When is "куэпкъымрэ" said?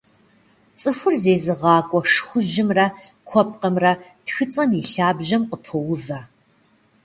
3.27-3.93